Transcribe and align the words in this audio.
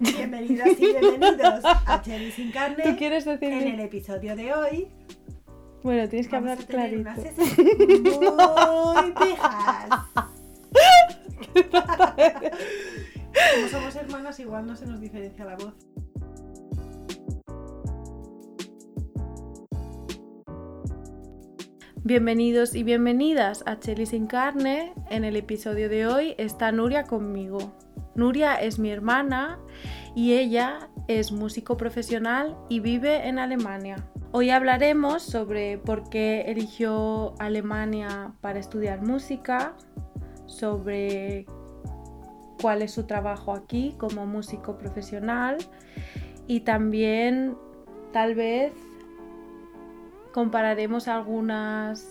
Bienvenidas 0.00 0.80
y 0.80 0.86
bienvenidos 0.98 1.62
a 1.62 2.00
Cherry 2.00 2.32
sin 2.32 2.50
carne. 2.50 2.84
¿Tú 2.84 2.96
quieres 2.96 3.26
decir? 3.26 3.52
En 3.52 3.68
el 3.68 3.80
episodio 3.80 4.34
de 4.34 4.54
hoy. 4.54 4.88
Bueno, 5.82 6.08
tienes 6.08 6.26
que 6.26 6.36
vamos 6.36 6.52
hablar 6.52 6.64
a 6.64 6.66
tener 6.66 7.04
clarito. 7.04 7.10
unas 7.10 7.36
sesiones 7.36 8.18
muy 8.18 9.12
pijas. 9.12 9.88
Como 13.54 13.68
somos 13.70 13.94
hermanas, 13.96 14.40
igual 14.40 14.66
no 14.66 14.74
se 14.74 14.86
nos 14.86 15.02
diferencia 15.02 15.44
la 15.44 15.56
voz. 15.56 15.74
Bienvenidos 22.02 22.74
y 22.74 22.84
bienvenidas 22.84 23.62
a 23.66 23.78
Cheli 23.78 24.06
sin 24.06 24.26
carne. 24.26 24.94
En 25.10 25.24
el 25.24 25.36
episodio 25.36 25.90
de 25.90 26.06
hoy 26.06 26.34
está 26.38 26.72
Nuria 26.72 27.04
conmigo. 27.04 27.76
Nuria 28.20 28.56
es 28.56 28.78
mi 28.78 28.90
hermana 28.90 29.58
y 30.14 30.34
ella 30.34 30.90
es 31.08 31.32
músico 31.32 31.78
profesional 31.78 32.54
y 32.68 32.80
vive 32.80 33.26
en 33.26 33.38
Alemania. 33.38 33.96
Hoy 34.32 34.50
hablaremos 34.50 35.22
sobre 35.22 35.78
por 35.78 36.10
qué 36.10 36.42
eligió 36.42 37.32
Alemania 37.38 38.34
para 38.42 38.58
estudiar 38.58 39.00
música, 39.00 39.74
sobre 40.44 41.46
cuál 42.60 42.82
es 42.82 42.92
su 42.92 43.04
trabajo 43.04 43.54
aquí 43.54 43.94
como 43.96 44.26
músico 44.26 44.76
profesional 44.76 45.56
y 46.46 46.60
también 46.60 47.56
tal 48.12 48.34
vez 48.34 48.74
compararemos 50.34 51.08
algunos 51.08 52.04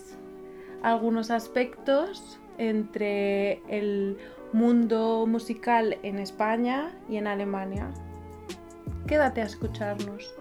aspectos 1.30 2.40
entre 2.58 3.62
el 3.68 4.18
mundo 4.52 5.26
musical 5.26 5.98
en 6.02 6.18
España 6.18 6.92
y 7.08 7.16
en 7.16 7.26
Alemania. 7.26 7.90
Quédate 9.06 9.42
a 9.42 9.46
escucharnos. 9.46 10.34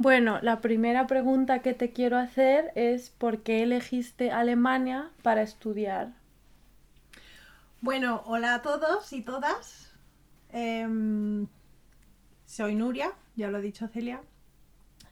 Bueno, 0.00 0.38
la 0.42 0.60
primera 0.60 1.08
pregunta 1.08 1.60
que 1.60 1.74
te 1.74 1.92
quiero 1.92 2.18
hacer 2.18 2.70
es 2.76 3.10
¿por 3.10 3.42
qué 3.42 3.64
elegiste 3.64 4.30
Alemania 4.30 5.10
para 5.22 5.42
estudiar? 5.42 6.12
Bueno, 7.80 8.22
hola 8.26 8.54
a 8.54 8.62
todos 8.62 9.12
y 9.12 9.22
todas. 9.22 9.92
Em, 10.50 11.48
soy 12.46 12.76
Nuria, 12.76 13.12
ya 13.34 13.48
lo 13.50 13.58
ha 13.58 13.60
dicho 13.60 13.88
Celia. 13.88 14.22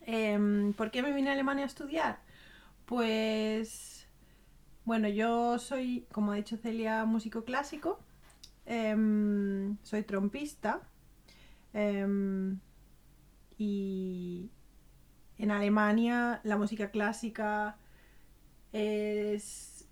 Em, 0.05 0.71
¿Por 0.73 0.89
qué 0.89 1.03
me 1.03 1.11
vine 1.11 1.29
a 1.29 1.33
Alemania 1.33 1.65
a 1.65 1.67
estudiar? 1.67 2.19
Pues, 2.87 4.07
bueno, 4.85 5.09
yo 5.09 5.59
soy, 5.59 6.07
como 6.13 6.31
ha 6.31 6.35
dicho 6.35 6.55
Celia, 6.55 7.03
músico 7.03 7.43
clásico. 7.43 7.99
Em, 8.65 9.77
soy 9.83 10.03
trompista. 10.03 10.81
Em, 11.73 12.59
y 13.57 14.49
en 15.37 15.51
Alemania 15.51 16.39
la 16.45 16.57
música 16.57 16.89
clásica 16.91 17.77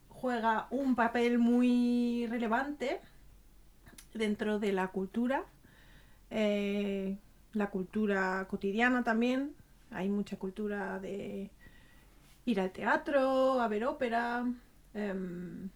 juega 0.09 0.67
un 0.71 0.95
papel 0.95 1.37
muy 1.39 2.27
relevante 2.27 2.99
dentro 4.13 4.59
de 4.59 4.71
la 4.71 4.87
cultura, 4.89 5.43
eh, 6.29 7.17
la 7.53 7.69
cultura 7.69 8.47
cotidiana 8.49 9.03
también. 9.03 9.53
Hay 9.91 10.09
mucha 10.09 10.37
cultura 10.37 10.99
de 10.99 11.51
ir 12.45 12.59
al 12.59 12.71
teatro, 12.71 13.59
a 13.59 13.67
ver 13.67 13.85
ópera, 13.85 14.45
em, 14.93 15.69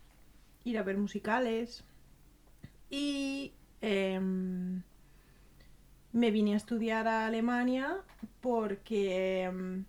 ir 0.64 0.78
a 0.78 0.84
ver 0.84 0.98
musicales. 0.98 1.84
Y 2.90 3.54
em, 3.82 4.82
me 6.12 6.32
vine 6.32 6.54
a 6.54 6.58
estudiar 6.58 7.08
a 7.08 7.28
Alemania 7.28 7.98
porque 8.42 9.44
em, 9.44 9.86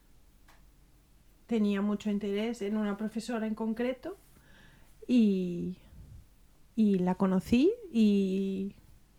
tenía 1.47 1.83
mucho 1.83 2.11
interés 2.11 2.63
en 2.63 2.77
una 2.77 2.97
profesora 2.97 3.47
en 3.47 3.55
concreto 3.55 4.17
y, 5.07 5.79
y 6.77 6.99
la 6.99 7.15
conocí 7.17 7.73
y 7.93 8.75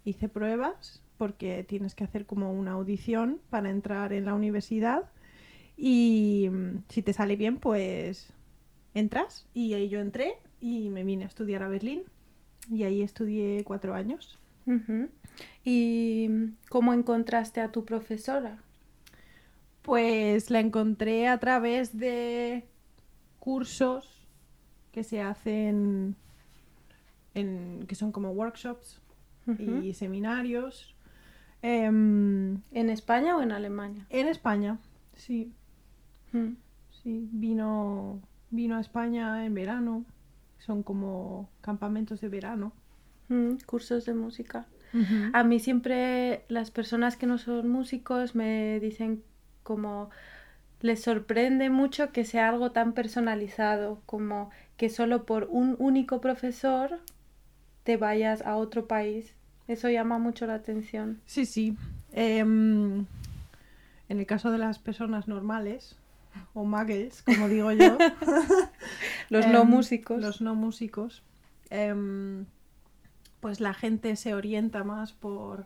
hice 0.06 0.30
pruebas 0.30 1.04
porque 1.18 1.64
tienes 1.64 1.94
que 1.94 2.04
hacer 2.04 2.26
como 2.26 2.54
una 2.54 2.72
audición 2.72 3.40
para 3.50 3.70
entrar 3.70 4.14
en 4.14 4.26
la 4.26 4.34
universidad 4.34 5.10
y 5.78 6.48
mm, 6.52 6.84
si 6.90 7.02
te 7.02 7.14
sale 7.14 7.36
bien 7.36 7.58
pues 7.58 8.34
entras 8.94 9.48
y 9.54 9.74
ahí 9.74 9.90
yo 9.90 10.00
entré 10.00 10.36
y 10.60 10.90
me 10.90 11.04
vine 11.04 11.24
a 11.24 11.28
estudiar 11.28 11.64
a 11.64 11.70
Berlín 11.70 12.04
y 12.70 12.84
ahí 12.84 13.02
estudié 13.02 13.64
cuatro 13.64 13.94
años. 13.96 14.38
¿Y 15.66 16.30
cómo 16.70 16.94
encontraste 16.94 17.62
a 17.62 17.72
tu 17.72 17.84
profesora? 17.84 18.60
Pues 19.82 20.50
la 20.52 20.60
encontré 20.60 21.28
a 21.28 21.40
través 21.40 21.98
de 21.98 22.64
cursos 23.40 24.28
que 24.92 25.04
se 25.04 25.22
hacen 25.22 26.16
en, 27.34 27.86
que 27.88 27.96
son 27.96 28.12
como 28.12 28.32
workshops 28.32 29.02
y 29.58 29.94
seminarios 29.96 30.96
em, 31.62 32.62
¿En 32.72 32.90
España 32.90 33.36
o 33.36 33.42
en 33.42 33.52
Alemania? 33.52 34.06
en 34.10 34.28
España. 34.28 34.78
Sí, 35.16 35.46
Mm. 35.46 35.61
Sí, 37.04 37.30
vino 37.32 38.22
vino 38.52 38.76
a 38.76 38.82
España 38.82 39.46
en 39.46 39.54
verano. 39.54 40.06
Son 40.60 40.84
como 40.84 41.50
campamentos 41.62 42.22
de 42.22 42.30
verano. 42.30 42.74
Mm, 43.30 43.56
Cursos 43.66 44.06
de 44.06 44.14
música. 44.14 44.68
A 45.32 45.46
mí 45.46 45.60
siempre 45.60 46.44
las 46.50 46.70
personas 46.70 47.16
que 47.16 47.26
no 47.26 47.38
son 47.38 47.70
músicos 47.70 48.36
me 48.36 48.78
dicen 48.82 49.24
como 49.64 50.10
les 50.82 51.02
sorprende 51.02 51.70
mucho 51.70 52.12
que 52.12 52.26
sea 52.26 52.50
algo 52.50 52.72
tan 52.72 52.92
personalizado, 52.92 54.02
como 54.06 54.50
que 54.76 54.90
solo 54.90 55.26
por 55.26 55.48
un 55.50 55.78
único 55.80 56.20
profesor 56.20 57.00
te 57.84 57.96
vayas 57.96 58.42
a 58.42 58.58
otro 58.58 58.88
país. 58.88 59.34
Eso 59.68 59.90
llama 59.90 60.20
mucho 60.20 60.46
la 60.46 60.56
atención. 60.56 61.22
Sí, 61.26 61.46
sí. 61.46 61.78
Em, 62.12 63.06
en 64.10 64.20
el 64.20 64.26
caso 64.26 64.52
de 64.52 64.58
las 64.58 64.78
personas 64.80 65.30
normales, 65.30 65.96
o 66.54 66.64
muggles, 66.66 67.22
como 67.24 67.48
digo 67.50 67.72
yo, 67.72 67.98
Los 69.30 69.48
no 69.48 69.62
em, 69.62 69.68
músicos. 69.70 70.22
Los 70.22 70.42
no 70.42 70.56
músicos. 70.56 71.24
em, 71.70 72.46
pues 73.40 73.60
la 73.60 73.74
gente 73.74 74.16
se 74.16 74.34
orienta 74.36 74.84
más 74.84 75.14
por 75.14 75.66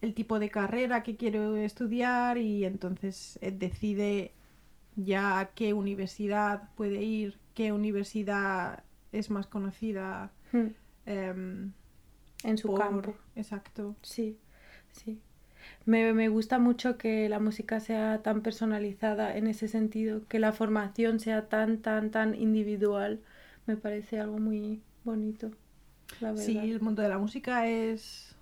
el 0.00 0.14
tipo 0.14 0.38
de 0.38 0.50
carrera 0.50 1.02
que 1.02 1.16
quiere 1.16 1.64
estudiar 1.64 2.38
y 2.38 2.64
entonces 2.64 3.38
eh, 3.42 3.50
decide 3.52 4.32
ya 4.96 5.38
a 5.38 5.46
qué 5.50 5.74
universidad 5.74 6.70
puede 6.76 7.02
ir, 7.02 7.38
qué 7.54 7.72
universidad 7.72 8.82
es 9.12 9.30
más 9.30 9.46
conocida. 9.46 10.30
Mm, 10.52 10.66
em, 11.06 11.72
En 12.44 12.58
su 12.58 12.68
por- 12.68 12.80
campo. 12.80 13.14
Exacto. 13.36 13.94
Sí, 14.02 14.38
sí. 14.92 15.20
Me, 15.86 16.12
me 16.14 16.28
gusta 16.28 16.58
mucho 16.58 16.98
que 16.98 17.28
la 17.28 17.38
música 17.40 17.80
sea 17.80 18.22
tan 18.22 18.42
personalizada 18.42 19.36
en 19.36 19.46
ese 19.46 19.68
sentido, 19.68 20.26
que 20.28 20.38
la 20.38 20.52
formación 20.52 21.20
sea 21.20 21.48
tan, 21.48 21.78
tan, 21.82 22.10
tan 22.10 22.34
individual. 22.34 23.20
Me 23.66 23.76
parece 23.76 24.20
algo 24.20 24.38
muy 24.38 24.82
bonito, 25.04 25.50
la 26.20 26.32
verdad. 26.32 26.64
Sí, 26.64 26.70
el 26.70 26.80
mundo 26.80 27.02
de 27.02 27.08
la 27.08 27.18
música 27.18 27.66
es 27.68 28.34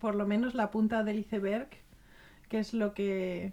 por 0.00 0.14
lo 0.14 0.26
menos 0.26 0.54
la 0.54 0.70
punta 0.70 1.04
del 1.04 1.18
iceberg, 1.20 1.68
que 2.48 2.58
es 2.60 2.74
lo 2.74 2.94
que 2.94 3.52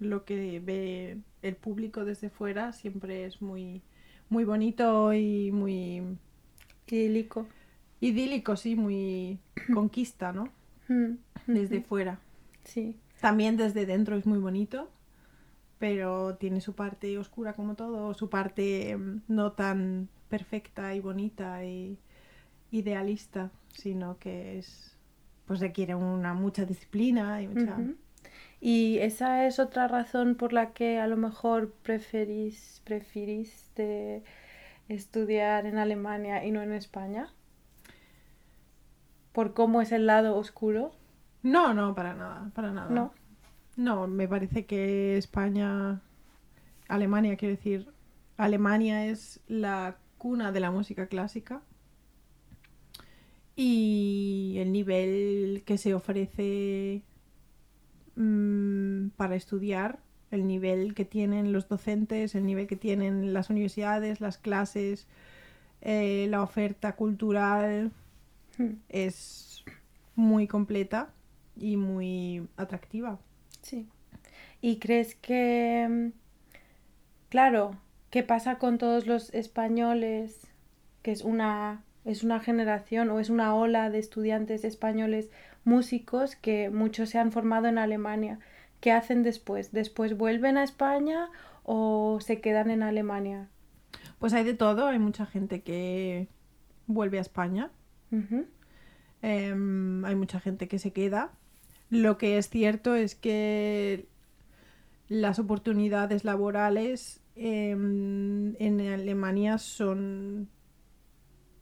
lo 0.00 0.24
que 0.24 0.60
ve 0.60 1.18
el 1.42 1.56
público 1.56 2.04
desde 2.04 2.30
fuera, 2.30 2.72
siempre 2.72 3.26
es 3.26 3.42
muy 3.42 3.82
muy 4.30 4.44
bonito 4.44 5.12
y 5.14 5.52
muy 5.52 6.18
Idílico. 6.90 7.46
idílico, 8.00 8.56
sí, 8.56 8.74
muy 8.76 9.38
conquista, 9.70 10.32
¿no? 10.32 10.52
Desde 11.46 11.82
fuera. 11.82 12.20
Sí, 12.64 12.96
También 13.20 13.56
desde 13.56 13.86
dentro 13.86 14.16
es 14.16 14.26
muy 14.26 14.38
bonito, 14.38 14.90
pero 15.78 16.36
tiene 16.36 16.60
su 16.60 16.74
parte 16.74 17.16
oscura 17.18 17.52
como 17.52 17.74
todo, 17.74 18.14
su 18.14 18.28
parte 18.28 18.96
mm, 18.96 19.22
no 19.28 19.52
tan 19.52 20.08
perfecta 20.28 20.94
y 20.94 21.00
bonita 21.00 21.64
y 21.64 21.98
idealista, 22.70 23.50
sino 23.72 24.18
que 24.18 24.58
es 24.58 24.98
pues 25.46 25.60
requiere 25.60 25.94
una 25.94 26.34
mucha 26.34 26.66
disciplina 26.66 27.40
y 27.40 27.48
mucha. 27.48 27.76
Y 28.60 28.98
esa 28.98 29.46
es 29.46 29.58
otra 29.58 29.88
razón 29.88 30.34
por 30.34 30.52
la 30.52 30.72
que 30.72 30.98
a 30.98 31.06
lo 31.06 31.16
mejor 31.16 31.72
preferís, 31.82 32.82
preferiste 32.84 34.22
estudiar 34.88 35.64
en 35.64 35.78
Alemania 35.78 36.44
y 36.44 36.50
no 36.50 36.62
en 36.62 36.72
España. 36.72 37.32
Por 39.38 39.54
cómo 39.54 39.80
es 39.80 39.92
el 39.92 40.06
lado 40.06 40.34
oscuro, 40.34 40.90
No, 41.44 41.72
no, 41.72 41.94
para 41.94 42.12
nada, 42.12 42.50
para 42.56 42.72
nada. 42.72 42.90
¿no? 42.90 43.14
No, 43.76 44.08
me 44.08 44.26
parece 44.26 44.66
que 44.66 45.16
España, 45.16 46.00
Alemania, 46.88 47.36
quiero 47.36 47.54
decir, 47.54 47.88
Alemania 48.36 49.06
es 49.06 49.38
la 49.46 49.96
cuna 50.18 50.50
de 50.50 50.58
la 50.58 50.72
música 50.72 51.06
clásica. 51.06 51.62
Y 53.54 54.56
el 54.58 54.72
nivel 54.72 55.62
que 55.64 55.78
se 55.78 55.94
ofrece 55.94 57.02
mm, 58.16 59.10
para 59.10 59.36
estudiar, 59.36 60.00
el 60.32 60.48
nivel 60.48 60.94
que 60.94 61.04
tienen 61.04 61.52
los 61.52 61.68
docentes, 61.68 62.34
el 62.34 62.44
nivel 62.44 62.66
que 62.66 62.74
tienen 62.74 63.32
las 63.32 63.50
universidades, 63.50 64.20
las 64.20 64.36
clases, 64.36 65.06
eh, 65.80 66.26
la 66.28 66.42
oferta 66.42 66.96
cultural, 66.96 67.92
Es 68.88 69.64
muy 70.14 70.46
completa 70.46 71.10
y 71.56 71.76
muy 71.76 72.48
atractiva. 72.56 73.18
Sí. 73.62 73.88
¿Y 74.60 74.78
crees 74.78 75.14
que, 75.14 75.86
mm, 75.88 76.12
claro, 77.28 77.76
qué 78.10 78.22
pasa 78.22 78.58
con 78.58 78.78
todos 78.78 79.06
los 79.06 79.32
españoles, 79.34 80.48
que 81.02 81.12
es 81.12 81.22
una, 81.22 81.84
es 82.04 82.24
una 82.24 82.40
generación 82.40 83.10
o 83.10 83.20
es 83.20 83.30
una 83.30 83.54
ola 83.54 83.90
de 83.90 83.98
estudiantes 83.98 84.64
españoles 84.64 85.30
músicos 85.64 86.34
que 86.36 86.70
muchos 86.70 87.10
se 87.10 87.18
han 87.18 87.32
formado 87.32 87.68
en 87.68 87.78
Alemania? 87.78 88.40
¿Qué 88.80 88.92
hacen 88.92 89.22
después? 89.22 89.72
¿Después 89.72 90.16
vuelven 90.16 90.56
a 90.56 90.64
España 90.64 91.28
o 91.64 92.18
se 92.20 92.40
quedan 92.40 92.70
en 92.70 92.82
Alemania? 92.82 93.48
Pues 94.18 94.32
hay 94.32 94.44
de 94.44 94.54
todo, 94.54 94.86
hay 94.86 94.98
mucha 94.98 95.26
gente 95.26 95.62
que 95.62 96.28
vuelve 96.86 97.18
a 97.18 97.22
España, 97.22 97.70
Em, 99.22 100.04
hay 100.04 100.14
mucha 100.14 100.40
gente 100.40 100.68
que 100.68 100.78
se 100.78 100.92
queda. 100.92 101.32
Lo 101.90 102.18
que 102.18 102.38
es 102.38 102.48
cierto 102.48 102.94
es 102.94 103.14
que 103.14 104.06
las 105.08 105.38
oportunidades 105.38 106.24
laborales 106.24 107.20
em, 107.34 108.54
en 108.58 108.80
Alemania 108.80 109.58
son, 109.58 110.48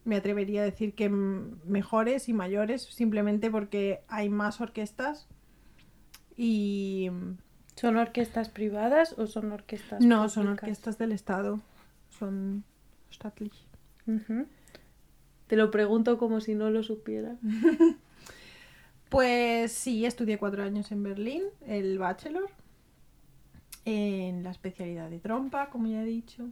me 0.05 0.17
atrevería 0.17 0.63
a 0.63 0.65
decir 0.65 0.95
que 0.95 1.09
mejores 1.09 2.29
y 2.29 2.33
mayores, 2.33 2.83
simplemente 2.83 3.51
porque 3.51 4.01
hay 4.09 4.29
más 4.29 4.61
orquestas 4.61 5.29
y 6.37 7.11
¿Son 7.77 7.99
orquestas 7.99 8.49
privadas 8.49 9.15
o 9.19 9.27
son 9.27 9.53
orquestas 9.53 10.03
no, 10.03 10.31
son 10.31 10.49
orquestas 10.49 10.97
del 10.97 11.13
Estado, 11.13 11.61
son 12.09 12.65
staatlich. 13.13 13.67
Te 15.47 15.57
lo 15.57 15.71
pregunto 15.71 16.19
como 16.19 16.41
si 16.41 16.55
no 16.55 16.71
lo 16.71 16.83
supiera. 16.83 17.37
Pues 19.09 19.73
sí, 19.73 20.05
estudié 20.05 20.39
cuatro 20.39 20.63
años 20.65 20.91
en 20.93 21.03
Berlín, 21.03 21.45
el 21.67 21.99
bachelor, 21.99 22.51
en 23.87 24.43
la 24.43 24.51
especialidad 24.51 25.09
de 25.11 25.19
trompa, 25.21 25.71
como 25.71 25.87
ya 25.87 26.03
he 26.03 26.07
dicho. 26.07 26.49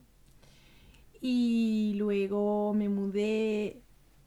Y 1.20 1.94
luego 1.96 2.74
me 2.74 2.88
mudé 2.88 3.80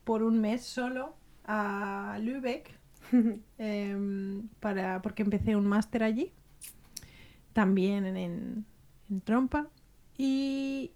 por 0.03 0.23
un 0.23 0.39
mes 0.41 0.63
solo 0.63 1.15
a 1.45 2.17
Lübeck, 2.21 2.71
em, 3.57 4.47
para, 4.59 5.01
porque 5.01 5.23
empecé 5.23 5.55
un 5.55 5.67
máster 5.67 6.03
allí, 6.03 6.31
también 7.53 8.05
en, 8.05 8.17
en- 8.17 8.65
en 9.09 9.21
trompa. 9.21 9.67
Y 10.17 10.91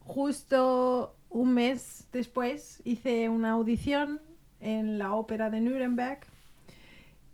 justo 0.00 1.16
un 1.32 1.54
mes 1.54 2.06
después 2.12 2.82
hice 2.84 3.28
una 3.28 3.52
audición 3.52 4.20
en 4.60 4.98
la 4.98 5.14
ópera 5.14 5.50
de 5.50 5.60
Nuremberg 5.60 6.20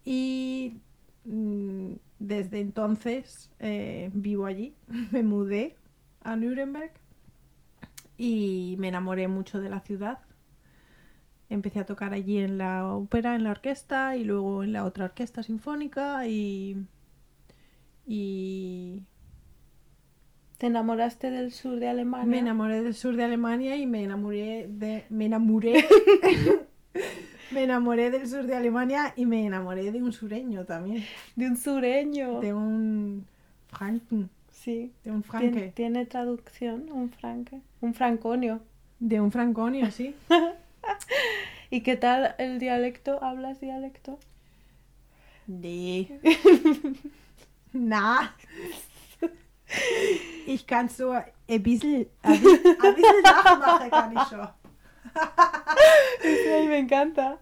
y 0.04 0.80
mm, 1.24 1.94
desde 2.18 2.60
entonces 2.60 3.50
eh, 3.58 4.10
vivo 4.14 4.46
allí. 4.46 4.74
Me 5.12 5.22
mudé 5.22 5.76
a 6.22 6.36
Nuremberg 6.36 6.92
y 8.16 8.76
me 8.78 8.88
enamoré 8.88 9.28
mucho 9.28 9.60
de 9.60 9.68
la 9.68 9.80
ciudad. 9.80 10.18
Empecé 11.48 11.80
a 11.80 11.86
tocar 11.86 12.12
allí 12.12 12.38
en 12.38 12.58
la 12.58 12.92
ópera, 12.92 13.36
en 13.36 13.44
la 13.44 13.52
orquesta 13.52 14.16
y 14.16 14.24
luego 14.24 14.64
en 14.64 14.72
la 14.72 14.84
otra 14.84 15.06
orquesta 15.06 15.42
sinfónica 15.42 16.26
y, 16.26 16.84
y 18.06 19.02
¿Te 20.58 20.66
enamoraste 20.66 21.30
del 21.30 21.52
sur 21.52 21.78
de 21.78 21.88
Alemania? 21.88 22.26
me 22.26 22.38
enamoré 22.38 22.82
del 22.82 22.94
sur 22.94 23.14
de 23.16 23.24
Alemania 23.24 23.76
y 23.76 23.86
me 23.86 24.02
enamoré 24.02 24.66
de 24.68 25.04
me 25.08 25.26
enamoré 25.26 25.84
me 27.52 27.62
enamoré 27.62 28.10
del 28.10 28.28
sur 28.28 28.44
de 28.44 28.56
Alemania 28.56 29.12
y 29.16 29.24
me 29.26 29.46
enamoré 29.46 29.90
de 29.92 30.02
un 30.02 30.12
sureño 30.12 30.64
también, 30.64 31.04
De 31.36 31.46
un 31.46 31.56
sureño. 31.56 32.40
de 32.40 32.52
un 32.52 33.24
franken, 33.68 34.28
Sí. 34.50 34.92
de 35.04 35.12
un 35.12 35.22
franque, 35.22 35.72
¿Tiene 35.74 36.04
traducción? 36.06 36.90
Un 36.92 37.10
franque. 37.10 37.60
Un 37.80 37.94
franconio. 37.94 38.60
de 38.98 39.20
un 39.20 39.30
franconio, 39.30 39.90
sí. 39.92 40.14
¿Y 41.70 41.82
qué 41.82 41.96
tal 41.96 42.34
el 42.38 42.58
dialecto? 42.58 43.22
¿Hablas 43.22 43.60
dialecto? 43.60 44.18
Nee. 45.46 46.18
Na. 47.72 48.34
Ich 50.46 50.66
kann 50.66 50.88
so 50.88 51.10
ein 51.12 51.24
bisschen, 51.62 52.06
ein 52.22 52.40
bisschen, 52.40 52.76
ein 52.82 52.94
bisschen 52.94 53.22
nachmachen 53.22 53.90
kann 53.90 54.12
ich 54.12 54.22
schon. 54.28 54.48
Ay, 56.54 56.66
me 56.68 56.78
encanta. 56.78 57.38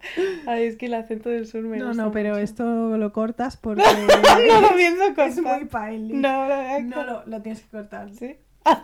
Ay, 0.47 0.67
es 0.67 0.77
que 0.77 0.87
el 0.87 0.95
acento 0.95 1.29
del 1.29 1.47
sur 1.47 1.63
me 1.63 1.77
No, 1.79 1.89
gusta 1.89 2.03
no, 2.05 2.11
pero 2.13 2.31
mucho. 2.31 2.41
esto 2.41 2.65
lo 2.97 3.13
cortas 3.13 3.57
porque 3.57 3.83
no 4.49 4.61
lo 4.61 4.75
pienso 4.75 5.05
es 5.05 5.15
cortar. 5.15 5.59
muy 5.59 5.65
peinlich. 5.67 6.17
No, 6.21 6.49
no, 6.49 6.81
No, 6.81 7.05
lo, 7.05 7.23
lo 7.27 7.43
tienes 7.43 7.63
que 7.63 7.69
cortar. 7.69 8.11
¿Sí? 8.13 8.37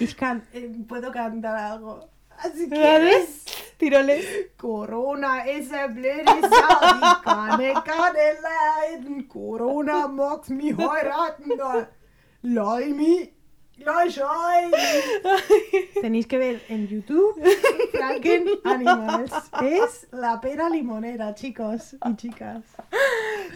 Ich 0.00 0.16
kann, 0.16 0.42
eh, 0.52 0.68
puedo 0.88 1.12
cantar 1.12 1.56
algo. 1.56 2.08
Así 2.38 2.68
que. 2.68 3.24
Tiroles. 3.78 4.24
Corona 4.56 5.42
ist 5.46 5.72
ein 5.72 5.94
blöde 5.94 6.24
Sau, 6.24 6.94
die 6.94 7.22
kann 7.22 7.60
ich. 7.60 9.28
Corona 9.28 10.08
mag's 10.08 10.48
mich 10.48 10.76
heiraten. 10.76 11.52
Euch. 12.42 14.20
Tenéis 16.00 16.26
que 16.26 16.38
ver 16.38 16.60
en 16.68 16.88
YouTube 16.88 17.40
Franken 17.92 18.46
Animals. 18.64 19.32
Es 19.62 20.08
la 20.12 20.40
pera 20.40 20.68
limonera, 20.68 21.34
chicos 21.34 21.96
y 22.04 22.16
chicas. 22.16 22.64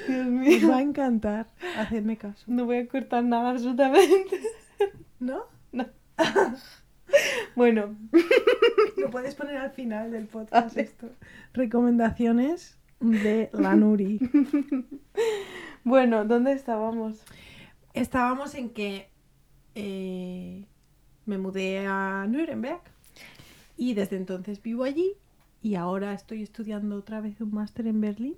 Dios 0.08 0.26
Os 0.26 0.32
mío. 0.32 0.68
va 0.68 0.78
a 0.78 0.82
encantar. 0.82 1.46
Hacedme 1.76 2.16
caso. 2.16 2.44
No 2.46 2.64
voy 2.64 2.78
a 2.78 2.88
cortar 2.88 3.24
nada 3.24 3.50
absolutamente. 3.50 4.40
¿No? 5.20 5.44
Bueno, 7.54 7.96
Lo 8.96 9.10
puedes 9.10 9.34
poner 9.34 9.56
al 9.56 9.70
final 9.70 10.10
del 10.10 10.26
podcast 10.26 10.76
esto. 10.76 11.08
Recomendaciones 11.54 12.78
de 13.00 13.48
la 13.52 13.74
Nuri. 13.76 14.18
bueno, 15.84 16.24
¿dónde 16.24 16.52
estábamos? 16.52 17.22
Estábamos 17.96 18.54
en 18.54 18.68
que 18.68 19.08
eh, 19.74 20.66
me 21.24 21.38
mudé 21.38 21.86
a 21.86 22.26
Nuremberg 22.28 22.82
y 23.78 23.94
desde 23.94 24.16
entonces 24.16 24.62
vivo 24.62 24.84
allí 24.84 25.14
y 25.62 25.76
ahora 25.76 26.12
estoy 26.12 26.42
estudiando 26.42 26.96
otra 26.96 27.22
vez 27.22 27.40
un 27.40 27.54
máster 27.54 27.86
en 27.86 28.02
Berlín. 28.02 28.36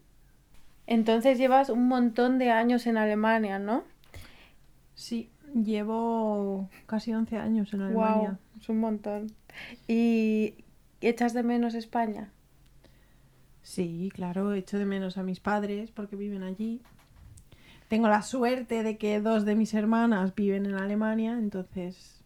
Entonces 0.86 1.38
llevas 1.38 1.70
un 1.70 1.88
montón 1.88 2.38
de 2.38 2.52
años 2.52 2.86
en 2.86 2.96
Alemania, 2.98 3.58
¿no? 3.58 3.82
Sí, 4.94 5.28
llevo 5.52 6.70
casi 6.86 7.12
11 7.12 7.38
años 7.38 7.74
en 7.74 7.80
Alemania. 7.80 8.28
Wow, 8.28 8.60
es 8.60 8.68
un 8.68 8.78
montón. 8.78 9.26
¿Y 9.88 10.54
echas 11.00 11.34
de 11.34 11.42
menos 11.42 11.74
España? 11.74 12.30
Sí, 13.64 14.08
claro, 14.14 14.54
echo 14.54 14.78
de 14.78 14.86
menos 14.86 15.18
a 15.18 15.24
mis 15.24 15.40
padres 15.40 15.90
porque 15.90 16.14
viven 16.14 16.44
allí. 16.44 16.80
Tengo 17.88 18.08
la 18.08 18.22
suerte 18.22 18.82
de 18.82 18.98
que 18.98 19.20
dos 19.20 19.44
de 19.44 19.54
mis 19.54 19.72
hermanas 19.74 20.34
viven 20.34 20.66
en 20.66 20.74
Alemania, 20.74 21.32
entonces 21.38 22.22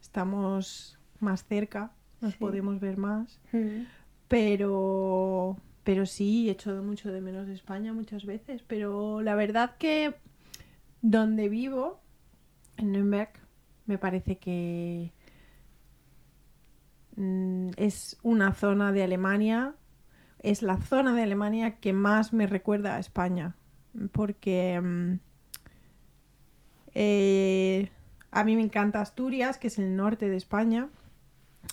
estamos 0.00 0.98
más 1.20 1.44
cerca, 1.44 1.92
nos 2.20 2.32
Sí. 2.32 2.38
podemos 2.38 2.78
ver 2.80 2.96
más. 2.96 3.40
Mm. 3.52 3.82
Pero, 4.28 5.56
pero 5.84 6.06
sí, 6.06 6.48
echo 6.50 6.82
mucho 6.82 7.12
de 7.12 7.20
menos 7.20 7.48
España 7.48 7.92
muchas 7.92 8.24
veces. 8.26 8.62
Pero 8.62 9.22
la 9.22 9.34
verdad 9.34 9.76
que 9.78 10.14
donde 11.02 11.48
vivo, 11.48 12.00
en 12.76 12.92
Nürnberg, 12.92 13.30
me 13.86 13.98
parece 13.98 14.38
que 14.38 15.12
mm, 17.16 17.70
es 17.76 18.18
una 18.22 18.52
zona 18.52 18.92
de 18.92 19.02
Alemania, 19.02 19.74
es 20.40 20.62
la 20.62 20.76
zona 20.78 21.14
de 21.14 21.22
Alemania 21.22 21.76
que 21.78 21.92
más 21.92 22.32
me 22.32 22.46
recuerda 22.46 22.96
a 22.96 22.98
España. 22.98 23.54
Porque 24.12 24.80
mm, 24.80 25.12
eh, 26.94 27.90
a 28.30 28.44
mí 28.44 28.56
me 28.56 28.62
encanta 28.62 29.00
Asturias, 29.00 29.58
que 29.58 29.68
es 29.68 29.78
el 29.78 29.96
norte 29.96 30.28
de 30.28 30.36
España, 30.36 30.88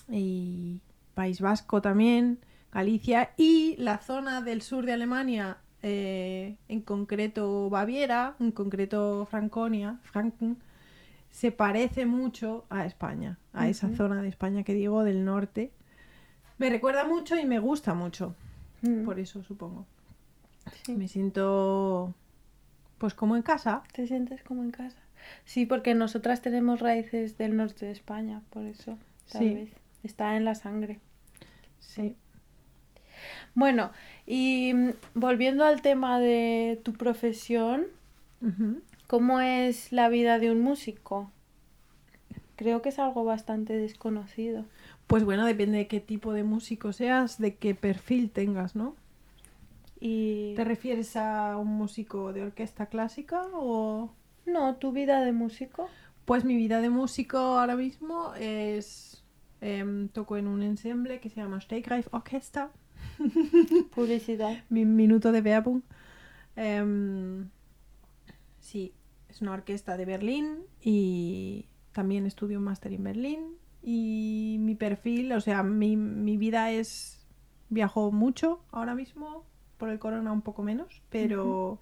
y 0.10 0.82
País 1.14 1.42
Vasco 1.42 1.82
también, 1.82 2.40
Galicia, 2.72 3.32
y 3.38 3.76
la 3.78 4.00
zona 4.00 4.42
del 4.42 4.62
sur 4.62 4.86
de 4.86 4.94
Alemania, 4.94 5.58
eh, 5.82 6.58
en 6.68 6.82
concreto 6.82 7.70
Baviera, 7.70 8.36
en 8.40 8.52
concreto 8.52 9.28
Franconia, 9.30 10.00
Franken, 10.04 10.58
se 11.32 11.52
parece 11.52 12.06
mucho 12.06 12.66
a 12.70 12.86
España, 12.86 13.40
a 13.54 13.68
esa 13.68 13.90
zona 13.96 14.22
de 14.22 14.30
España 14.30 14.64
que 14.64 14.74
digo, 14.74 15.04
del 15.04 15.26
norte. 15.26 15.72
Me 16.58 16.70
recuerda 16.70 17.06
mucho 17.06 17.38
y 17.38 17.46
me 17.46 17.60
gusta 17.60 17.94
mucho, 17.94 18.36
Mm, 18.84 19.06
por 19.06 19.20
eso 19.20 19.42
supongo. 19.44 19.88
Sí. 20.86 20.96
Me 20.96 21.08
siento 21.08 22.14
pues 22.98 23.14
como 23.14 23.36
en 23.36 23.42
casa. 23.42 23.84
¿Te 23.94 24.08
sientes 24.08 24.44
como 24.44 24.64
en 24.64 24.72
casa? 24.72 24.98
Sí, 25.46 25.66
porque 25.66 25.94
nosotras 25.96 26.42
tenemos 26.42 26.80
raíces 26.80 27.38
del 27.38 27.56
norte 27.56 27.86
de 27.86 27.92
España, 27.92 28.42
por 28.50 28.64
eso, 28.64 28.98
tal 29.32 29.42
Sí. 29.42 29.54
vez. 29.54 29.70
Está 30.04 30.36
en 30.36 30.46
la 30.46 30.56
sangre. 30.56 31.00
Sí. 31.80 32.16
Bueno, 33.56 33.92
y 34.26 34.74
mm, 34.74 34.90
volviendo 35.14 35.64
al 35.64 35.82
tema 35.82 36.20
de 36.20 36.80
tu 36.84 36.94
profesión. 36.94 37.86
¿cómo 39.08 39.40
es 39.40 39.94
la 39.94 40.10
vida 40.10 40.38
de 40.40 40.52
un 40.52 40.60
músico? 40.60 41.32
Creo 42.58 42.82
que 42.82 42.90
es 42.90 43.00
algo 43.00 43.24
bastante 43.24 43.72
desconocido. 43.74 44.66
Pues 45.08 45.24
bueno, 45.24 45.46
depende 45.46 45.78
de 45.78 45.88
qué 45.88 46.00
tipo 46.02 46.34
de 46.34 46.44
músico 46.44 46.92
seas, 46.94 47.38
de 47.38 47.56
qué 47.56 47.74
perfil 47.76 48.32
tengas, 48.32 48.76
¿no? 48.76 48.96
Y 50.06 50.54
¿Te 50.56 50.66
refieres 50.66 51.16
a 51.16 51.56
un 51.56 51.70
músico 51.70 52.34
de 52.34 52.42
orquesta 52.44 52.88
clásica 52.88 53.48
o...? 53.54 54.12
no, 54.46 54.76
tu 54.76 54.92
vida 54.92 55.22
de 55.22 55.32
músico. 55.32 55.90
Pues 56.26 56.44
mi 56.44 56.58
vida 56.58 56.82
de 56.82 56.90
músico 56.90 57.38
ahora 57.38 57.78
mismo 57.78 58.34
es... 58.36 59.24
em, 59.62 60.10
toco 60.10 60.36
en 60.36 60.48
un 60.48 60.62
ensemble 60.62 61.22
que 61.22 61.30
se 61.30 61.38
llama 61.38 61.62
Stegreif 61.62 62.08
Orchester, 62.14 62.68
Publicidad. 63.96 64.58
mi 64.70 64.84
minuto 64.84 65.32
de 65.32 65.40
Werbung. 65.40 65.84
Em, 66.58 67.50
sí, 68.60 68.94
es 69.30 69.42
una 69.42 69.54
orquesta 69.54 69.96
de 69.96 70.04
Berlín 70.04 70.58
y 70.82 71.68
también 71.94 72.26
estudio 72.26 72.58
un 72.58 72.66
máster 72.66 72.92
en 72.92 73.06
Berlín. 73.06 73.40
Y 73.82 74.58
mi 74.60 74.76
perfil, 74.76 75.32
o 75.32 75.40
sea, 75.40 75.64
mi, 75.64 75.96
mi 75.96 76.36
vida 76.36 76.72
es... 76.72 77.22
Viajo 77.70 78.12
mucho 78.12 78.60
ahora 78.72 78.94
mismo, 78.96 79.46
por 79.84 79.90
el 79.90 80.00
corona 80.00 80.32
un 80.32 80.42
poco 80.42 80.64
menos, 80.64 81.02
pero 81.10 81.78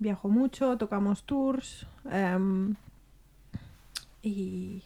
viajo 0.00 0.28
mucho, 0.28 0.76
tocamos 0.76 1.22
tours 1.22 1.86
em, 2.10 2.74
y 4.24 4.82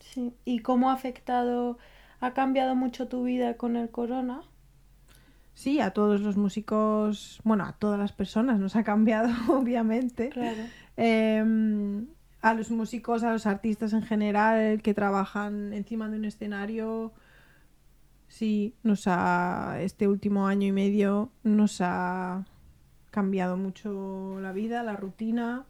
Sí. 0.00 0.34
¿Y 0.44 0.58
cómo 0.58 0.90
ha 0.90 0.92
afectado, 0.92 1.78
ha 2.20 2.34
cambiado 2.34 2.74
mucho 2.74 3.08
tu 3.08 3.24
vida 3.24 3.56
con 3.56 3.76
el 3.76 3.88
corona? 3.88 4.42
sí, 5.54 5.80
a 5.80 5.92
todos 5.92 6.20
los 6.20 6.36
músicos, 6.36 7.40
bueno, 7.42 7.64
a 7.64 7.72
todas 7.72 7.98
las 7.98 8.12
personas 8.12 8.60
nos 8.60 8.76
ha 8.76 8.84
cambiado, 8.84 9.30
obviamente. 9.48 10.28
Claro. 10.28 10.62
Em, 10.98 12.06
a 12.42 12.52
los 12.52 12.70
músicos, 12.70 13.22
a 13.22 13.32
los 13.32 13.46
artistas 13.46 13.94
en 13.94 14.02
general 14.02 14.82
que 14.82 14.92
trabajan 14.92 15.72
encima 15.72 16.10
de 16.10 16.18
un 16.18 16.26
escenario, 16.26 17.14
sí, 18.28 18.74
nos 18.82 19.06
ha, 19.06 19.78
este 19.80 20.06
último 20.06 20.46
año 20.46 20.66
y 20.66 20.72
medio 20.72 21.30
nos 21.42 21.80
ha 21.80 22.46
cambiado 23.10 23.56
mucho 23.56 24.38
la 24.40 24.52
vida, 24.52 24.82
la 24.82 24.96
rutina. 24.96 25.64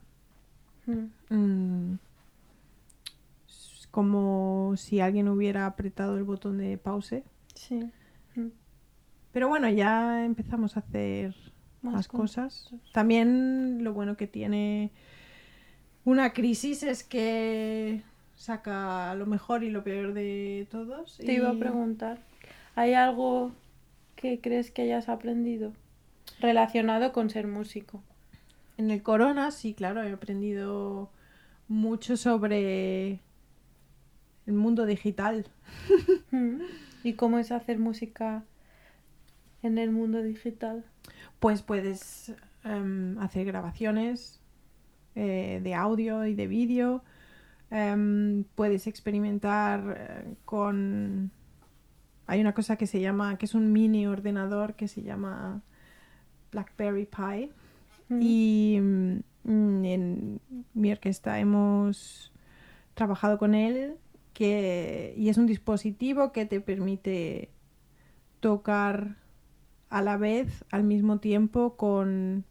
Mm. 0.86 1.34
Mm, 1.34 1.98
es 3.48 3.88
como 3.90 4.74
si 4.76 5.00
alguien 5.00 5.28
hubiera 5.28 5.66
apretado 5.66 6.16
el 6.16 6.24
botón 6.24 6.58
de 6.58 6.76
pause. 6.78 7.22
Sí. 7.54 7.90
Mm. 8.34 8.48
Pero 9.32 9.48
bueno, 9.48 9.68
ya 9.68 10.24
empezamos 10.24 10.76
a 10.76 10.80
hacer 10.80 11.34
Más 11.82 11.94
más 11.94 12.08
cosas. 12.08 12.74
También 12.92 13.84
lo 13.84 13.92
bueno 13.92 14.16
que 14.16 14.26
tiene 14.26 14.90
una 16.04 16.32
crisis 16.32 16.82
es 16.82 17.04
que 17.04 18.02
saca 18.34 19.14
lo 19.14 19.26
mejor 19.26 19.62
y 19.64 19.70
lo 19.70 19.84
peor 19.84 20.14
de 20.14 20.66
todos. 20.70 21.18
Te 21.18 21.34
iba 21.34 21.50
a 21.50 21.54
preguntar, 21.54 22.18
¿hay 22.78 22.94
algo 22.94 23.50
que 24.14 24.40
crees 24.40 24.70
que 24.70 24.82
hayas 24.82 25.08
aprendido 25.08 25.72
relacionado 26.40 27.12
con 27.12 27.28
ser 27.28 27.48
músico? 27.48 28.04
En 28.76 28.92
el 28.92 29.02
corona, 29.02 29.50
sí, 29.50 29.74
claro, 29.74 30.00
he 30.04 30.12
aprendido 30.12 31.10
mucho 31.66 32.16
sobre 32.16 33.18
el 34.46 34.52
mundo 34.54 34.86
digital. 34.86 35.46
Mm. 36.30 36.60
¿Y 37.04 37.14
cómo 37.14 37.38
es 37.38 37.52
hacer 37.52 37.78
música 37.78 38.44
en 39.62 39.78
el 39.78 39.90
mundo 39.90 40.22
digital? 40.22 40.84
Pues 41.40 41.62
puedes 41.62 42.34
em, 42.64 43.18
hacer 43.18 43.46
grabaciones 43.46 44.42
eh, 45.14 45.60
de 45.62 45.74
audio 45.74 46.26
y 46.26 46.34
de 46.34 46.46
vídeo. 46.46 47.02
Em, 47.70 48.44
puedes 48.54 48.86
experimentar 48.86 49.96
eh, 49.98 50.34
con... 50.44 51.30
Hay 52.28 52.42
una 52.42 52.52
cosa 52.52 52.76
que 52.76 52.86
se 52.86 53.00
llama, 53.00 53.38
que 53.38 53.46
es 53.46 53.54
un 53.54 53.72
mini 53.72 54.06
ordenador 54.06 54.74
que 54.74 54.86
se 54.86 55.02
llama 55.02 55.62
BlackBerry 56.52 57.06
Pi. 57.06 57.50
Mm. 58.10 58.20
Y 58.22 58.78
mm, 58.80 59.84
en 59.84 60.40
mi 60.74 60.92
orquesta 60.92 61.40
hemos 61.40 62.30
trabajado 62.92 63.38
con 63.38 63.54
él 63.54 63.96
que, 64.34 65.14
y 65.16 65.30
es 65.30 65.38
un 65.38 65.46
dispositivo 65.46 66.30
que 66.32 66.44
te 66.44 66.60
permite 66.60 67.50
tocar 68.40 69.16
a 69.88 70.02
la 70.02 70.18
vez, 70.18 70.66
al 70.70 70.84
mismo 70.84 71.20
tiempo, 71.20 71.76
con 71.76 72.44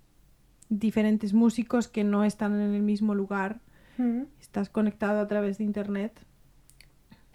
diferentes 0.70 1.34
músicos 1.34 1.88
que 1.88 2.04
no 2.04 2.24
están 2.24 2.60
en 2.60 2.74
el 2.74 2.82
mismo 2.82 3.14
lugar. 3.14 3.62
Mm. 4.00 4.24
Estás 4.42 4.70
conectado 4.70 5.20
a 5.20 5.28
través 5.28 5.60
de 5.60 5.66
internet. 5.66 6.20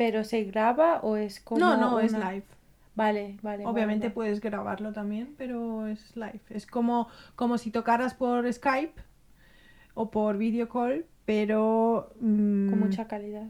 ¿Pero 0.02 0.24
se 0.24 0.42
graba 0.44 0.98
o 1.02 1.16
es 1.16 1.38
como 1.40 1.60
no, 1.60 1.76
no, 1.76 2.00
es 2.00 2.12
live. 2.12 2.44
Vale, 2.94 3.38
vale. 3.40 3.64
Obviamente 3.66 4.08
vale, 4.08 4.14
puedes 4.14 4.40
grabarlo 4.40 4.92
también, 4.92 5.34
pero 5.38 5.86
es 5.86 6.16
live. 6.16 6.40
Es 6.50 6.66
como, 6.66 7.08
como 7.36 7.56
si 7.56 7.70
tocaras 7.70 8.14
por 8.14 8.52
Skype 8.52 9.00
o 9.94 10.10
por 10.10 10.38
video 10.38 10.68
call, 10.68 11.06
pero 11.24 12.08
vale. 12.16 12.70
Con 12.70 12.78
mm, 12.78 12.80
mucha 12.80 13.06
calidad. 13.06 13.48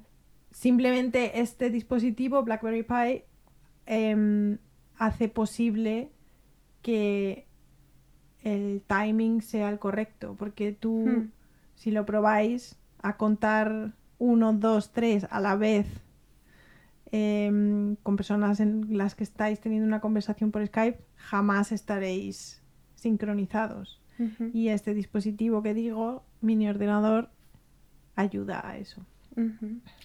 simplemente 0.51 1.41
este 1.41 1.71
dispositivo, 1.71 2.43
BlackBerry 2.43 2.83
Pi, 2.83 3.23
em, 3.87 4.59
hace 4.97 5.29
posible 5.29 6.11
que 6.83 7.47
el 8.43 8.83
timing 8.87 9.41
sea 9.41 9.71
el 9.71 9.79
correcto, 9.79 10.35
porque 10.39 10.73
tú, 10.73 11.05
Hmm. 11.07 11.31
si 11.75 11.91
lo 11.91 12.05
probáis, 12.05 12.77
a 13.01 13.17
contar 13.17 13.93
uno, 14.19 14.53
dos, 14.53 14.93
tres 14.93 15.27
a 15.31 15.41
la 15.41 15.57
vez 15.57 15.87
em, 17.13 17.97
con 18.03 18.17
personas 18.17 18.59
en 18.61 18.97
las 18.97 19.15
que 19.15 19.25
estáis 19.25 19.61
teniendo 19.61 19.87
una 19.87 20.01
conversación 20.01 20.51
por 20.51 20.67
Skype, 20.67 20.99
jamás 21.17 21.71
estaréis 21.71 22.63
sincronizados. 22.95 24.01
Y 24.53 24.69
este 24.69 24.95
dispositivo 24.95 25.65
que 25.65 25.75
digo, 25.75 26.23
mini 26.41 26.69
ordenador, 26.69 27.31
ayuda 28.15 28.65
a 28.65 28.77
eso. 28.77 29.05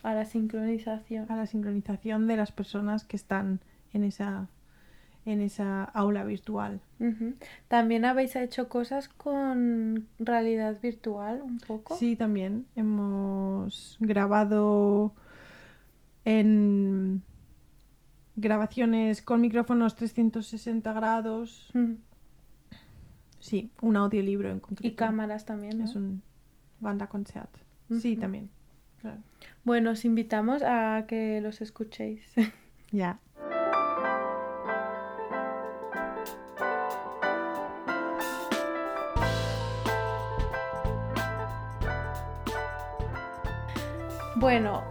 A 0.04 0.14
la 0.14 0.26
sincronización. 0.26 1.30
a 1.30 1.36
la 1.36 1.46
sincronización 1.46 2.28
de 2.28 2.38
las 2.38 2.52
personas 2.52 3.04
que 3.04 3.16
están 3.16 3.60
en 3.94 4.04
esa, 4.04 4.48
en 5.26 5.42
esa 5.42 5.84
aula 5.84 6.24
virtual. 6.24 6.82
También 7.68 8.06
habéis 8.06 8.36
hecho 8.36 8.70
cosas 8.70 9.10
con 9.10 10.08
realidad 10.18 10.80
virtual 10.82 11.42
un 11.44 11.60
poco. 11.60 11.96
Sí, 11.96 12.16
también 12.16 12.66
hemos 12.76 13.98
grabado 14.00 15.14
en 16.28 17.24
grabaciones 18.36 19.22
con 19.22 19.40
micrófonos 19.40 19.96
360 19.96 20.92
grados. 20.92 21.70
Mm. 21.74 21.94
Sí, 23.40 23.72
un 23.82 23.96
audiolibro 23.96 24.50
en 24.52 24.60
concreto. 24.60 24.86
Y 24.88 24.96
cámaras 24.96 25.46
también, 25.46 25.78
¿no? 25.78 25.86
Es 25.86 25.96
un 25.96 26.22
banda 26.82 27.08
concert. 27.08 27.50
Sí, 28.02 28.12
Ujú. 28.14 28.22
también. 28.22 28.50
Claro. 29.00 29.20
Bueno, 29.64 29.92
os 29.92 30.04
invitamos 30.04 30.64
a 30.64 31.06
que 31.08 31.40
los 31.42 31.62
escuchéis. 31.62 32.34
Ya. 32.92 33.20
Bueno, 44.36 44.84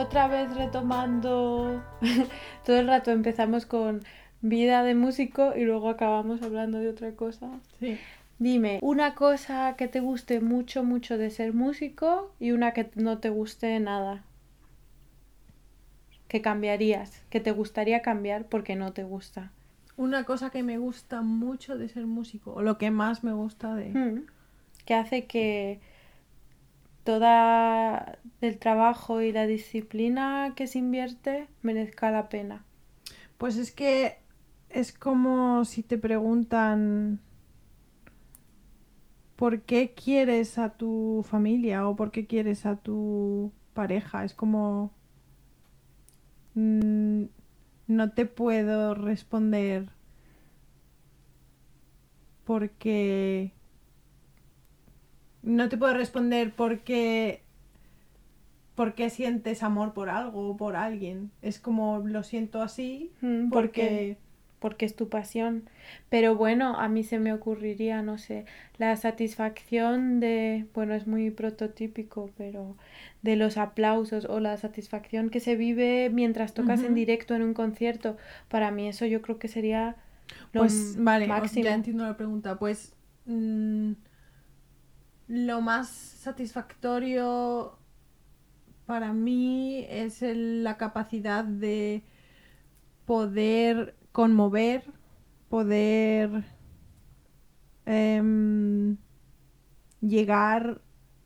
otra 0.00 0.28
vez 0.28 0.54
retomando, 0.54 1.82
todo 2.64 2.78
el 2.78 2.86
rato 2.86 3.10
empezamos 3.10 3.66
con 3.66 4.02
vida 4.40 4.82
de 4.82 4.94
músico 4.94 5.52
y 5.54 5.64
luego 5.64 5.90
acabamos 5.90 6.42
hablando 6.42 6.78
de 6.78 6.88
otra 6.88 7.12
cosa. 7.12 7.50
Sí. 7.78 7.98
Dime, 8.38 8.78
una 8.80 9.14
cosa 9.14 9.74
que 9.76 9.86
te 9.86 10.00
guste 10.00 10.40
mucho, 10.40 10.82
mucho 10.82 11.18
de 11.18 11.28
ser 11.28 11.52
músico 11.52 12.32
y 12.40 12.52
una 12.52 12.72
que 12.72 12.90
no 12.94 13.18
te 13.18 13.28
guste 13.28 13.78
nada. 13.80 14.24
Que 16.26 16.40
cambiarías, 16.40 17.22
que 17.28 17.40
te 17.40 17.50
gustaría 17.50 18.00
cambiar 18.00 18.46
porque 18.46 18.76
no 18.76 18.92
te 18.92 19.04
gusta. 19.04 19.52
Una 19.98 20.24
cosa 20.24 20.48
que 20.48 20.62
me 20.62 20.78
gusta 20.78 21.20
mucho 21.20 21.76
de 21.76 21.90
ser 21.90 22.06
músico, 22.06 22.54
o 22.54 22.62
lo 22.62 22.78
que 22.78 22.90
más 22.90 23.22
me 23.22 23.34
gusta 23.34 23.74
de... 23.74 23.90
Mm. 23.90 24.26
Que 24.86 24.94
hace 24.94 25.26
que 25.26 25.80
toda 27.04 28.18
el 28.40 28.58
trabajo 28.58 29.20
y 29.22 29.32
la 29.32 29.46
disciplina 29.46 30.54
que 30.56 30.66
se 30.66 30.78
invierte 30.78 31.48
merezca 31.62 32.10
la 32.10 32.28
pena. 32.28 32.64
Pues 33.38 33.56
es 33.56 33.72
que 33.72 34.18
es 34.68 34.92
como 34.92 35.64
si 35.64 35.82
te 35.82 35.98
preguntan 35.98 37.20
por 39.36 39.62
qué 39.62 39.94
quieres 39.94 40.58
a 40.58 40.70
tu 40.76 41.24
familia 41.28 41.88
o 41.88 41.96
por 41.96 42.10
qué 42.10 42.26
quieres 42.26 42.66
a 42.66 42.76
tu 42.76 43.52
pareja. 43.74 44.24
Es 44.24 44.34
como... 44.34 44.92
mm, 46.54 47.24
no 47.88 48.12
te 48.12 48.26
puedo 48.26 48.94
responder 48.94 49.88
porque... 52.44 53.52
No 55.42 55.68
te 55.68 55.76
puedo 55.76 55.94
responder 55.94 56.52
porque... 56.54 57.42
porque 58.74 59.10
sientes 59.10 59.62
amor 59.62 59.92
por 59.92 60.08
algo 60.08 60.50
o 60.50 60.56
por 60.56 60.76
alguien. 60.76 61.30
Es 61.42 61.58
como 61.58 61.98
lo 62.04 62.22
siento 62.22 62.62
así 62.62 63.10
Mm, 63.20 63.50
porque... 63.50 64.16
porque 64.58 64.84
es 64.86 64.94
tu 64.96 65.08
pasión. 65.08 65.64
Pero 66.10 66.34
bueno, 66.36 66.76
a 66.78 66.88
mí 66.88 67.02
se 67.02 67.18
me 67.18 67.32
ocurriría, 67.32 68.02
no 68.02 68.18
sé, 68.18 68.44
la 68.78 68.96
satisfacción 68.96 70.20
de, 70.20 70.66
bueno, 70.74 70.94
es 70.94 71.06
muy 71.06 71.30
prototípico, 71.30 72.30
pero 72.36 72.76
de 73.22 73.36
los 73.36 73.56
aplausos 73.56 74.26
o 74.26 74.38
la 74.40 74.56
satisfacción 74.58 75.30
que 75.30 75.40
se 75.40 75.56
vive 75.56 76.10
mientras 76.10 76.54
tocas 76.54 76.82
en 76.84 76.94
directo 76.94 77.34
en 77.34 77.42
un 77.42 77.54
concierto. 77.54 78.16
Para 78.48 78.70
mí 78.70 78.88
eso 78.88 79.06
yo 79.06 79.22
creo 79.22 79.38
que 79.38 79.48
sería 79.48 79.96
lo 80.52 80.60
Pues 80.60 80.96
vale, 80.98 81.26
máximo. 81.26 81.64
ya 81.64 81.74
entiendo 81.74 82.04
la 82.04 82.16
pregunta. 82.16 82.58
Pues 82.58 82.94
mm, 83.26 83.92
lo 85.32 85.60
más 85.60 85.88
satisfactorio 85.88 87.78
para 88.86 89.12
mí 89.12 89.86
es 89.88 90.22
el- 90.22 90.64
la 90.64 90.76
capacidad 90.76 91.44
de 91.44 92.02
poder 93.06 93.94
conmover, 94.12 94.82
poder 95.48 96.44
em, 97.86 98.96
llegar 100.00 100.80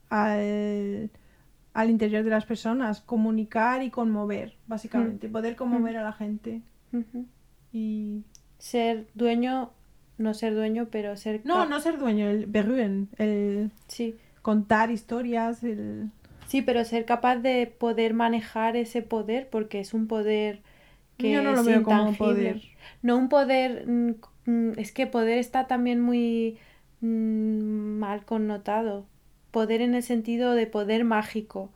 al, 0.09 1.11
al 1.73 1.91
interior 1.91 2.23
de 2.25 2.31
las 2.31 2.45
personas, 2.45 3.01
comunicar 3.01 3.83
y 3.83 3.91
conmover, 3.91 4.57
básicamente, 4.67 5.29
poder 5.29 5.57
conmover 5.57 5.97
a 5.97 6.03
la 6.05 6.13
gente. 6.13 6.63
Y 7.73 8.25
Ser 8.59 9.09
dueño, 9.15 9.73
no 10.19 10.35
ser 10.35 10.55
dueño, 10.55 10.89
pero 10.91 11.17
ser... 11.17 11.41
No, 11.45 11.67
no 11.67 11.81
ser 11.81 11.99
dueño, 11.99 12.29
el 12.29 12.47
berruen, 12.47 13.09
el 13.19 13.71
Sí, 13.89 14.17
contar 14.43 14.91
historias, 14.91 15.63
el... 15.65 16.11
sí, 16.47 16.63
pero 16.63 16.85
ser 16.85 17.05
capaz 17.05 17.37
de 17.37 17.67
poder 17.67 18.15
manejar 18.15 18.77
ese 18.77 19.03
poder, 19.03 19.49
porque 19.49 19.81
es 19.81 19.95
un 19.95 20.07
poder 20.07 20.63
que 21.17 21.33
Yo 21.33 21.43
no 21.43 21.53
lo 21.53 21.61
es 21.61 21.67
veo 21.67 21.83
como 21.83 22.09
un 22.09 22.17
poder. 22.17 22.63
No 23.03 23.17
un 23.17 23.29
poder, 23.29 23.87
mm, 23.87 24.15
mm, 24.47 24.79
es 24.79 24.93
que 24.93 25.07
poder 25.07 25.39
está 25.39 25.67
también 25.67 26.01
muy 26.01 26.59
mm, 27.01 27.99
mal 27.99 28.25
connotado. 28.25 29.07
Poder 29.51 29.81
en 29.81 29.95
el 29.95 30.03
sentido 30.03 30.55
de 30.55 30.67
poder 30.67 31.05
mágico, 31.05 31.71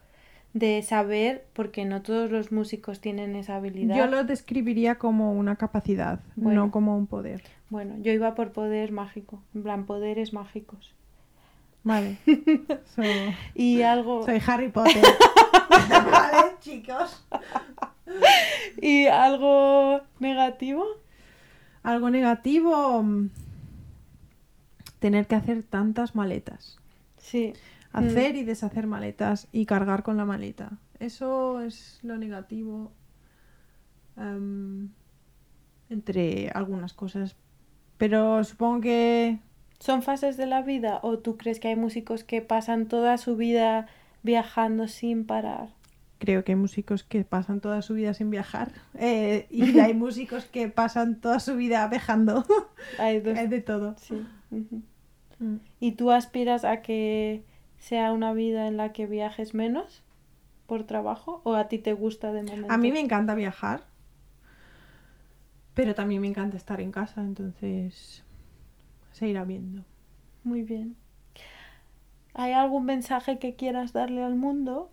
de 0.59 0.83
saber, 0.83 1.47
porque 1.53 1.85
no 1.85 2.03
todos 2.03 2.31
los 2.31 2.51
músicos 2.53 3.01
tienen 3.01 3.37
esa 3.37 3.57
habilidad. 3.57 3.97
Yo 3.97 4.07
lo 4.07 4.25
describiría 4.25 4.97
como 4.97 5.33
una 5.33 5.57
capacidad, 5.57 6.21
Bueno. 6.37 6.67
no 6.67 6.71
como 6.71 6.97
un 6.97 7.07
poder. 7.07 7.43
Bueno, 7.71 7.95
yo 8.01 8.13
iba 8.13 8.35
por 8.35 8.53
poder 8.53 8.93
mágico, 8.93 9.43
en 9.55 9.63
plan 9.63 9.87
poderes 9.87 10.33
mágicos. 10.33 10.95
Vale. 11.85 12.17
So- 12.97 13.03
Y 13.55 13.83
algo, 13.83 14.25
soy 14.25 14.41
Harry 14.47 14.69
Potter. 14.69 15.03
vale, 16.11 16.53
chicos. 16.61 17.25
y 18.83 19.07
algo 19.07 20.01
negativo. 20.19 20.85
Algo 21.83 22.11
negativo, 22.11 23.03
mm, 23.03 23.31
tener 24.99 25.27
que 25.27 25.37
hacer 25.37 25.63
tantas 25.63 26.15
maletas. 26.15 26.79
Sí, 27.19 27.53
Hacer 27.93 28.37
y 28.37 28.45
deshacer 28.45 28.87
maletas 28.87 29.49
y 29.51 29.67
cargar 29.67 30.03
con 30.03 30.17
la 30.17 30.25
maleta. 30.25 30.79
Eso 30.99 31.61
es 31.61 31.99
lo 32.03 32.19
negativo. 32.19 32.93
em, 34.17 34.91
entre 35.91 36.51
algunas 36.51 36.93
cosas. 36.93 37.37
Pero 37.99 38.43
supongo 38.45 38.81
que 38.81 39.39
¿Son 39.79 40.03
fases 40.03 40.37
de 40.37 40.47
la 40.47 40.63
vida 40.63 40.99
o 41.03 41.21
tú 41.21 41.37
crees 41.37 41.61
que 41.61 41.69
hay 41.69 41.77
músicos 41.77 42.25
que 42.25 42.43
pasan 42.43 42.89
toda 42.89 43.17
su 43.17 43.37
vida 43.37 43.87
viajando 44.23 44.89
sin 44.89 45.25
parar? 45.25 45.69
creo 46.19 46.45
que 46.45 46.53
hay 46.53 46.57
músicos 46.57 47.05
que 47.05 47.25
pasan 47.25 47.61
toda 47.61 47.81
su 47.81 47.95
vida 47.95 48.13
sin 48.13 48.31
viajar. 48.31 48.73
eh, 48.95 49.47
y 49.51 49.61
hay 49.79 49.95
músicos 49.95 50.47
que 50.47 50.69
pasan 50.69 51.21
toda 51.21 51.41
su 51.41 51.57
vida 51.57 51.87
viajando. 51.89 52.45
Hay 52.99 53.21
dos. 53.21 53.39
Hay 53.39 53.47
de 53.47 53.61
todo. 53.61 53.95
Sí. 53.99 54.27
Mm. 54.51 55.57
¿Y 55.79 55.93
tú 55.93 56.11
aspiras 56.11 56.65
a 56.65 56.83
que 56.83 57.45
sea 57.79 58.13
una 58.13 58.33
vida 58.33 58.67
en 58.67 58.77
la 58.77 58.93
que 58.93 59.07
viajes 59.07 59.55
menos 59.55 60.03
por 60.67 60.85
trabajo 60.85 61.41
o 61.45 61.55
a 61.55 61.69
ti 61.69 61.79
te 61.79 61.93
gusta 61.95 62.33
de 62.33 62.43
momento? 62.43 62.73
A 62.73 62.77
mí 62.79 62.93
me 62.93 63.01
encanta 63.01 63.35
viajar. 63.35 63.85
Pero 65.75 65.95
también 65.95 66.21
me 66.21 66.27
encanta 66.29 66.57
estar 66.57 66.81
en 66.81 66.91
casa, 66.91 67.21
entonces 67.21 68.25
se 69.13 69.29
irá 69.29 69.45
viendo. 69.45 69.85
Muy 70.45 70.63
bien. 70.63 70.97
¿Hay 72.35 72.53
algún 72.53 72.85
mensaje 72.85 73.39
que 73.39 73.55
quieras 73.55 73.93
darle 73.93 74.23
al 74.23 74.35
mundo? 74.35 74.91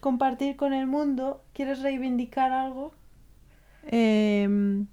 ¿Compartir 0.00 0.56
con 0.56 0.72
el 0.72 0.86
mundo? 0.86 1.42
¿Quieres 1.54 1.80
reivindicar 1.82 2.52
algo? 2.52 2.92
Em, 3.90 4.86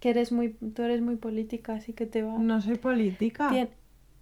Que 0.00 0.10
eres 0.10 0.32
muy, 0.32 0.50
tú 0.52 0.82
eres 0.82 1.00
muy 1.00 1.16
política, 1.16 1.74
así 1.74 1.92
que 1.94 2.06
te 2.06 2.22
va. 2.22 2.38
no 2.38 2.60
soy 2.60 2.76
política. 2.76 3.48
Tien- 3.50 3.70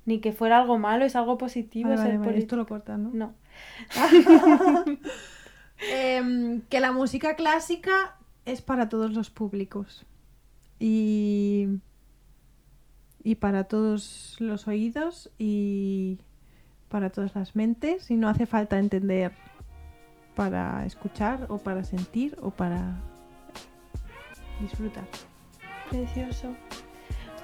Ni 0.05 0.21
que 0.21 0.33
fuera 0.33 0.59
algo 0.59 0.79
malo, 0.79 1.05
es 1.05 1.15
algo 1.17 1.39
positivo 1.39 1.91
Vale, 1.91 1.99
ser 2.01 2.07
vale, 2.07 2.19
vale, 2.19 2.31
político. 2.31 2.45
esto 2.45 2.57
lo 2.57 2.67
cortas, 2.67 2.99
¿no? 2.99 3.11
No. 3.13 3.35
Em, 5.91 6.61
que 6.69 6.79
la 6.79 6.93
música 6.93 7.35
clásica 7.35 8.17
es 8.45 8.63
para 8.63 8.89
todos 8.89 9.13
los 9.13 9.31
públicos 9.31 10.07
y, 10.79 11.67
y 13.25 13.35
para 13.35 13.65
todos 13.65 14.37
los 14.39 14.69
oídos 14.69 15.31
y 15.39 16.21
para 16.89 17.11
todas 17.11 17.35
las 17.35 17.57
mentes 17.57 18.13
y 18.13 18.17
no 18.17 18.29
hace 18.29 18.47
falta 18.47 18.79
entender 18.79 19.33
para 20.37 20.87
escuchar 20.87 21.47
o 21.49 21.59
para 21.59 21.83
sentir 21.83 22.37
o 22.41 22.51
para 22.51 23.01
disfrutar. 24.61 25.09
Precioso. 25.91 26.55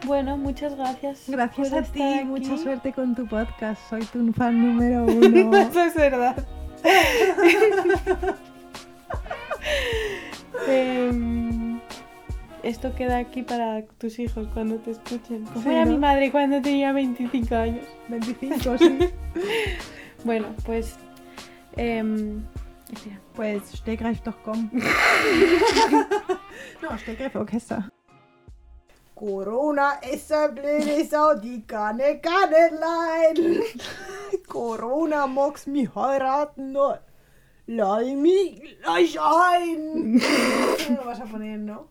Bueno, 0.07 0.37
muchas 0.37 0.75
gracias. 0.77 1.25
Gracias 1.29 1.73
a 1.73 1.83
ti, 1.83 2.01
estar 2.03 2.25
mucha 2.25 2.53
aquí. 2.55 2.63
suerte 2.63 2.93
con 2.93 3.15
tu 3.15 3.27
podcast, 3.27 3.81
soy 3.91 4.03
tu 4.07 4.33
fan 4.33 4.59
número 4.67 5.05
uno. 5.05 5.57
Eso 5.57 5.83
es 5.83 5.95
verdad. 5.95 6.47
Em, 10.67 11.81
esto 12.63 12.95
queda 12.95 13.19
aquí 13.19 13.43
para 13.43 13.83
tus 13.99 14.19
hijos 14.19 14.49
cuando 14.53 14.77
te 14.77 14.91
escuchen. 14.93 15.45
Como 15.45 15.63
Sí, 15.63 15.69
era 15.71 15.85
¿no? 15.85 15.93
mi 15.93 15.99
madre 15.99 16.31
cuando 16.31 16.61
tenía 16.61 16.93
25 16.93 17.55
años. 17.55 17.87
25, 18.09 18.79
sí. 18.79 18.99
Bueno, 20.25 20.49
pues. 20.65 20.97
espera. 21.77 23.21
Pues 23.35 23.63
Stegreif.com. 23.71 24.71
no, 26.83 26.99
Stegreif 26.99 27.37
Orchester. 27.37 27.85
Corona 29.19 29.95
ist 30.13 30.33
ein 30.33 30.55
blöde 30.55 31.05
Sau, 31.05 31.35
die 31.35 31.67
kann 31.67 31.99
ich 31.99 32.23
gar 32.23 32.47
nicht 32.47 32.81
leiden. 32.81 33.63
Corona 34.47 35.27
mag's 35.27 35.67
mich 35.67 35.93
heiraten, 35.93 36.71
nur 36.71 37.01
leih 37.67 38.15
mich 38.15 38.79
gleich 38.81 39.21
ein. 39.21 40.15
No 40.15 41.03
lo 41.03 41.05
vas 41.05 41.21
a 41.21 41.25
poner, 41.25 41.59
¿no? 41.59 41.89